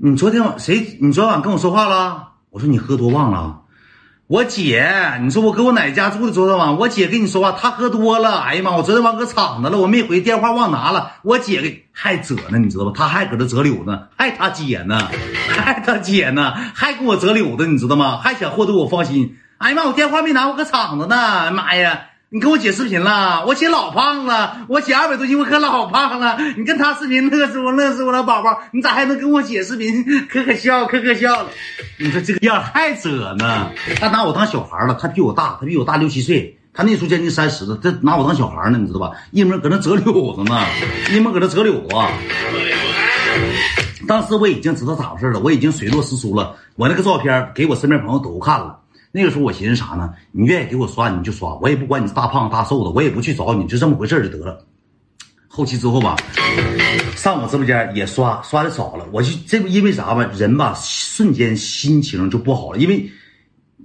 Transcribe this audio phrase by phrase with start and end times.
[0.00, 0.96] 你昨天晚谁？
[1.00, 2.28] 你昨晚跟我说话了？
[2.50, 3.62] 我说你喝多忘了。
[4.28, 4.88] 我姐，
[5.22, 8.38] 你说我搁我奶家住的昨天晚，我姐跟你说话，她喝多了。
[8.38, 11.14] 哎呀妈，我昨天晚搁厂子了，我没回电话忘拿了。
[11.24, 12.92] 我姐给还折呢，你知道吧？
[12.94, 15.00] 她还搁这折柳呢，还她姐呢，
[15.48, 18.18] 还她姐呢，还给我折柳子，你知道吗？
[18.18, 19.36] 还想获得我芳心。
[19.56, 21.50] 哎呀妈，我电话没拿，我搁厂子呢。
[21.50, 22.02] 妈呀！
[22.30, 26.36] 你跟我姐视频了，我姐老胖了，我姐二百多斤，我可老胖了。
[26.58, 31.48] 你跟她视频乐死我，乐死我了，宝宝，你咋还能跟我姐视频，可可笑，可可笑了。
[31.96, 33.70] 你说这个样还折呢？
[33.98, 39.12] 他拿我当小孩了，他比我大，他比我大六七岁，他那时候将近三十了，这拿我当小孩呢，你知道吧？
[39.30, 40.66] 一门搁那折柳子呢，
[41.10, 41.88] 一门搁那折柳子。
[44.06, 46.56] 当时我已经知道咋回事了，我已经水落石出了。
[46.76, 48.80] 我那个照片给我身边朋友都看了。
[49.10, 50.12] 那个时候我寻思啥呢？
[50.32, 54.64] 你愿意给我刷你就刷，我也不管你是大胖大瘦的，我也不去找你，就这么回事就得了。
[55.46, 56.14] 后期之后吧，
[57.16, 60.24] 上我直播间也刷刷的少了，我就这因为啥吧？
[60.36, 63.10] 人吧瞬间心情就不好了，因为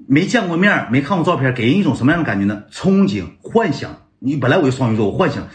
[0.07, 2.61] 没见过面，没看过照片，给人一种什么样的感觉呢？
[2.71, 3.95] 憧憬、幻想。
[4.19, 5.45] 你本来我就双鱼座，我幻想，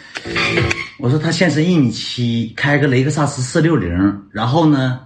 [0.99, 5.01] 我说他现身一米七，开个雷克萨斯四六零，然后呢？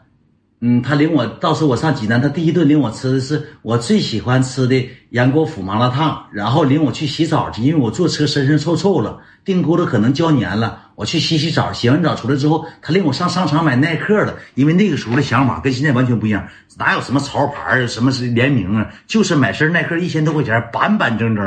[0.64, 16.46] 嗯，他领我，到时候我上济南，他第一顿领我吃的是我最喜欢吃的杨国府麻辣烫，然后领我去洗澡去，因为我坐车身上臭臭了，腚骨头可能胶粘了，我去洗洗澡，洗完澡出来之后，他领我上商场买耐克的，因为那个时候的想法跟现在完全不一样，
[16.78, 21.44] 哪有什么潮牌什么是联名啊，就是买身耐克一千多块钱，板板正正，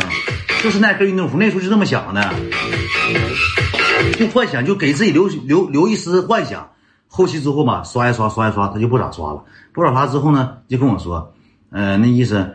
[0.61, 2.33] 就是耐克运动服，那时候就这么想的，
[4.19, 6.67] 就幻想，就给自己留留留一丝幻想。
[7.15, 9.41] 后期之后吧，刷一刷，刷一刷，他就不咋刷了。
[9.71, 11.33] 不咋刷之后呢，就跟我说，
[11.69, 12.53] 呃，那意思，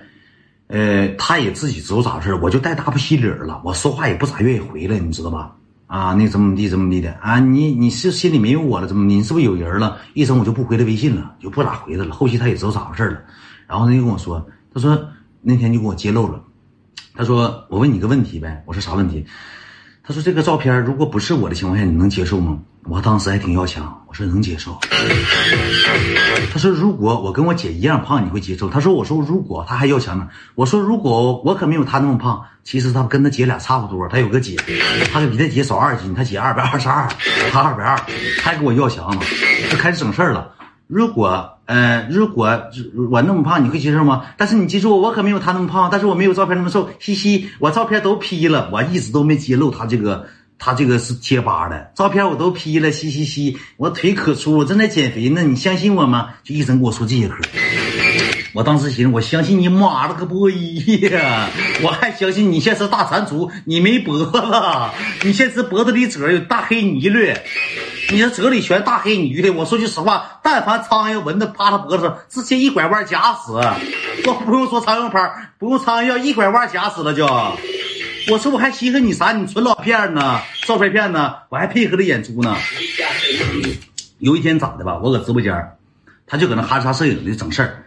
[0.67, 3.59] 呃，他也自己知道咋回事我就带大不稀理了。
[3.65, 5.57] 我说话也不咋愿意回来，你知道吧？
[5.87, 7.41] 啊，那怎么地怎么地的啊？
[7.41, 8.87] 你你是心里没有我了？
[8.87, 9.07] 怎么？
[9.07, 9.97] 你是不是有人了？
[10.13, 12.13] 一声我就不回他微信了，就不咋回他了。
[12.13, 13.19] 后期他也知道咋回事了，
[13.67, 15.09] 然后他就跟我说，他说
[15.41, 16.39] 那天就给我揭露了，
[17.15, 18.63] 他说我问你个问题呗。
[18.67, 19.25] 我说啥问题？
[20.11, 22.59] 他说：“这个照片如果不是我的情况下，你能接受吗？”
[22.91, 24.77] 我当时还挺要强，我说能接受。
[26.53, 30.27] 他说：“如果我跟我姐一样胖，你会接受？”他说：“我说如果他还要强呢。”
[30.57, 34.09] 我说：“如果我可没有他那么胖，其实他跟他姐俩差不多。
[34.09, 34.57] 他有个姐，
[35.13, 37.09] 他比他姐少二斤，他姐二百二十二，
[37.53, 37.97] 他二百二，
[38.43, 39.21] 还跟我要强呢，
[39.71, 40.51] 就开始整事儿了。”
[40.89, 42.61] 如果，呃，如果
[43.13, 44.25] 我那么胖，你会接受吗？
[44.37, 50.27] 但是你记住，我可没有他那么胖，但是我没有照片那么瘦，嘻嘻，我照片都 P 了，我一直都没揭露他这个，
[50.59, 56.31] 他这个是贴吧的照片我都 P 了，嘻嘻嘻，我腿可粗，我正在减肥呢，你相信我吗？
[56.43, 57.37] 就一直跟我说这些嗑，
[58.53, 61.49] 我当时寻思，我相信你妈了个波一呀！
[61.85, 64.29] 我还相信你现在是大蟾蜍，你没脖子，
[65.23, 67.33] 你现在脖子里褶有大黑泥绿。
[68.11, 73.61] 你这哲理全大黑泥的，我说句实话，但凡苍蝇蚊子趴他脖子上，直接一拐弯夹死，
[74.25, 77.25] 都不用说苍蝇拍，不用苍蝇药，一拐弯夹死了就。
[78.31, 79.33] 我说我还稀罕你啥？
[79.33, 82.57] 你纯老片呢，照片骗呢，我还配合着演出呢。
[84.19, 84.99] 有一天咋的吧？
[85.01, 85.55] 我搁直播间，
[86.27, 87.85] 他就搁那哈沙摄影的整事儿。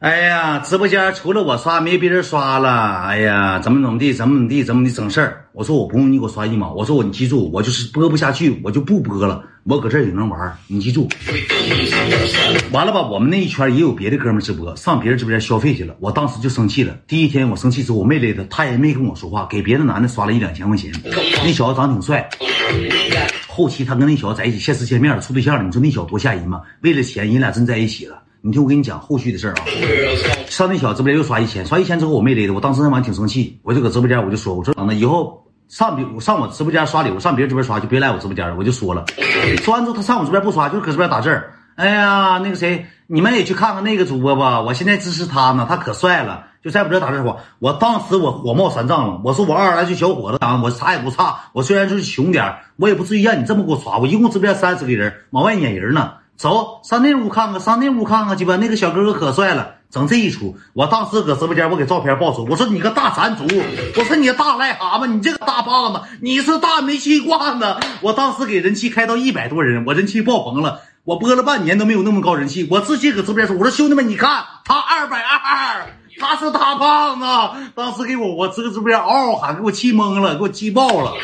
[0.00, 3.02] 哎呀，直播间除了我刷，没别人刷了。
[3.02, 5.44] 哎呀，怎么怎么地，怎么怎么地，怎么的整事儿？
[5.52, 9.44] 我说我不用你给我刷一毛，我说我你记住，我就是播不下去，我就不播了。
[9.64, 11.06] 我搁这儿也能玩，你记住。
[12.72, 13.02] 完了吧？
[13.02, 15.94] 我们那一圈也有别的哥们直播，上别人直播间消费去了。
[16.00, 16.96] 我当时就生气了。
[17.06, 20.90] 第一天我生气之后，我没勒他，他也没跟我说话，给别的男的刷了一两千块钱。
[21.44, 22.26] 那小子长挺帅。
[23.46, 25.62] 后期他跟那小子在一起现实见面了，处对象了。
[25.62, 26.62] 你说那小子多吓人吗？
[26.80, 28.22] 为了钱，人俩真在一起了。
[28.42, 29.64] 你听我跟你讲后续的事儿啊！
[30.48, 39.04] 上那小直播间又刷一千，刷一千之后我没勒他，我当时那晚挺生气，我就搁直播间我就说，我说等着以后上别上我直播间刷礼物，上别人直播间刷就别来我直播间了，我就说了。
[39.62, 41.42] 说完之后他上我直播间不刷，就搁直播间打字。
[41.76, 46.46] 哎呀，那个谁，你们也去看看那个主播吧，我现在支持他呢，他可帅了。
[46.62, 56.12] 就在我这打字我，我当时我火冒三丈了，我说我二十来岁小伙子啊，我啥也不差，我虽然就是穷点我也不至于让你这么给我刷，我一共直播间三十个人，往外撵人呢。
[56.40, 58.56] 走上那屋看看，上那屋看看去吧。
[58.56, 60.56] 那个小哥哥可帅了，整这一出。
[60.72, 62.46] 我当时搁直播间，我给照片爆出。
[62.48, 63.44] 我说你个大馋猪，
[63.98, 67.76] 我说你个大癞蛤蟆，你这个大胖子，你是大煤气罐子。
[68.00, 70.80] 我当时给人气开到一百多人，我人气爆棚了。
[71.04, 75.84] 我播了半年都没有那么高人气，我自己搁直播间说，我说兄弟们，你看他二百二。
[76.20, 81.14] 他是大胖子，当时给我我这个直播间嗷嗷喊，给我气懵了，给我气爆了。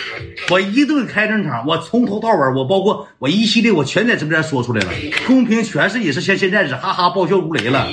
[0.50, 4.90] 我一顿开整场，我从头到尾，我包括我一系列，我全在直播间说出来了。
[5.26, 7.87] 公屏全是也是像现在是哈哈爆笑如雷了。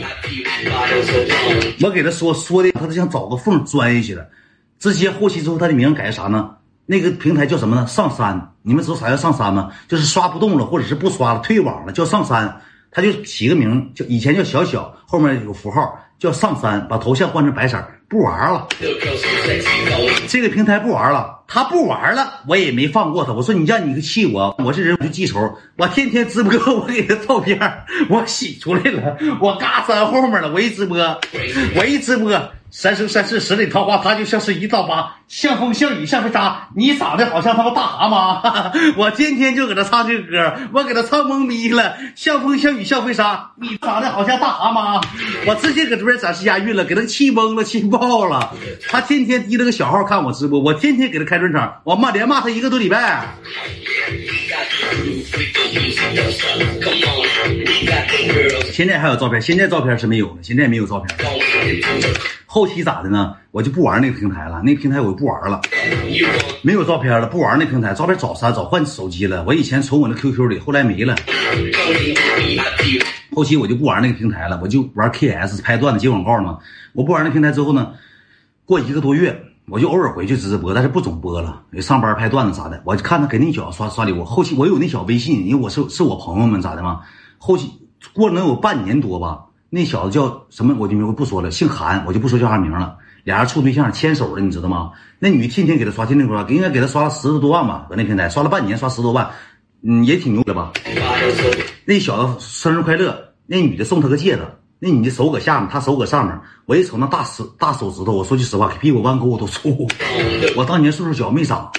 [1.81, 4.25] 我给他说说的，他都想找个缝钻下去了。
[4.79, 6.51] 直接后期之后，他的名改啥呢？
[6.85, 7.85] 那个平台叫什么呢？
[7.85, 8.49] 上山。
[8.61, 9.71] 你们知道啥叫上山吗？
[9.89, 12.61] 就是刷不动了，或者是不刷了，退网了，叫上山。
[12.93, 18.67] 他就起个名叫以前叫小小，后面有符号叫上山，把头像换成白色，不玩了。
[20.27, 23.33] 这个平台不玩了，他不玩了，我也没放过他。
[23.33, 25.39] 我说你让你气我，我这人我就记仇，
[25.77, 27.59] 我天天直播，我给他照片
[28.09, 30.51] 我洗出来了，我嘎粘后面了。
[30.53, 30.97] 我一直播，
[31.75, 32.31] 我一直播，
[32.75, 36.67] 三生三世十里桃花，他就像是一道疤，像风像雨像飞沙。
[36.75, 41.95] 你长得好像他妈大蛤蟆， 我天天就搁那唱这个歌，我给他唱懵逼了。
[42.15, 45.05] 像风像雨像飞沙，你长得好像大蛤蟆，
[45.45, 48.51] 我直接搁这边展示押韵了，给他气懵了，气爆了。
[48.89, 53.35] 他天天提了个小号看我直播，我天天给他开专场，我骂连骂他一个多礼拜。
[58.71, 61.15] 现在还有照片，现在照片是没有了，现在没有照片。
[62.53, 63.35] 后期咋的呢？
[63.49, 65.59] 我就不玩那个平台了，那个平台我就不玩了，
[66.61, 69.43] 没有照片了，不玩那平台，照片早删早换手机了。
[69.47, 71.15] 我以前存我那 QQ 里，后来没了。
[73.35, 76.59] 后期我就不玩那个平台了，我就玩 KS 拍段子接广告嘛。
[76.93, 77.93] 我不玩那平台之后呢，
[78.65, 79.35] 过一个多月。
[79.67, 81.63] 我就偶尔回去直播，但是不总播了。
[81.79, 84.23] 上班拍段子啥的，我就看他给那小子刷刷礼物。
[84.23, 86.99] 后期我有那小微信，因为我是是我朋友们咋的嘛。
[87.39, 87.71] 后期
[88.13, 92.95] 过了能有半年多吧，那小子叫什么我就不说了，姓韩，我就不说叫啥名了。
[93.23, 94.91] 俩人处对象牵手了，你知道吗？
[95.17, 99.27] 那女的天天给他刷，天天刷，应该给他刷了十多万吧，搁那平台刷了半年，刷十多万，
[99.81, 100.73] 嗯，也挺牛的吧。
[101.85, 104.43] 那小子生日快乐，那女的送他个戒指。
[104.83, 106.37] 那你的手搁下面，他手搁上面。
[106.65, 109.87] 我一瞅那大手大手指头，我说句实话，比我弯钩都粗。
[110.57, 111.71] 我当年岁数小没长，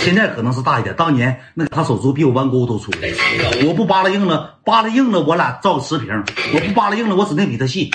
[0.00, 0.94] 现在可能是大一点。
[0.94, 2.92] 当年那他手指头比我弯钩都粗。
[3.66, 6.08] 我不扒拉硬了，扒拉硬了，我俩照持平。
[6.52, 7.90] 我不扒拉硬了，我指定比他细。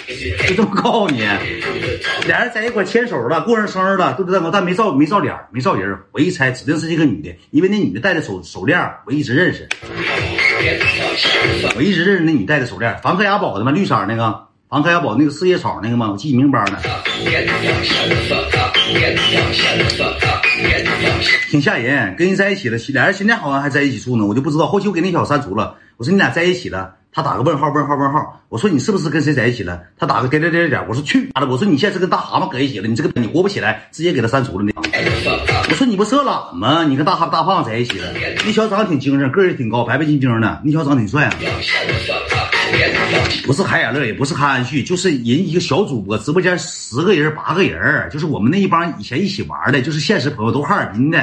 [0.48, 1.20] 就这么告诉你，
[2.26, 4.42] 俩人在一块牵手了，过上生日了，对不对？
[4.52, 5.96] 但没照没照脸，没照人。
[6.12, 9.70] 我一猜，指定是这个女的，因为那女的戴的手手链，我一直认识。
[11.76, 14.48] 我一直认识那女戴的手链，梵克雅宝的吗，绿色那个。
[14.70, 16.12] 梵克雅宝那个四叶草那个吗？
[16.12, 16.78] 我记明白呢，
[21.50, 22.14] 挺吓人。
[22.18, 24.68] 跟人在一起了，俩人现在好像还在一起住呢，我就不知道。
[24.68, 25.74] 后期我给那小子删除了。
[25.96, 28.40] 我说你俩在一起了，他打个问号，问号，问号。
[28.48, 29.82] 我说你是不是跟谁在一起了？
[29.98, 30.80] 他打个点点点点。
[30.88, 31.48] 我说去妈的！
[31.48, 34.64] 我说你现在是跟大蛤蟆搁一起了，你这个你活不起来，直接给他删除了。
[34.64, 34.72] 那
[35.68, 36.84] 我说你不色懒吗？
[36.84, 38.14] 你跟大哈大胖在一起了？
[38.46, 40.62] 那小子长得挺精神，个儿也挺高，白白净净的。
[40.64, 41.34] 那小子长得挺帅啊。
[43.48, 51.18] 不是海雅乐，也不是韩安旭，就是人一个小主播，直播间十个人八个人，就是我们那一帮以前一起玩的，就是现实朋友，都哈尔滨的，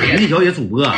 [0.00, 0.88] 那小也主播。